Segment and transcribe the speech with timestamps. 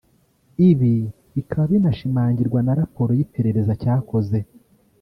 [0.69, 0.93] ibi
[1.33, 4.37] bikaba binashimangirwa na raporo y’iperereza cyakoze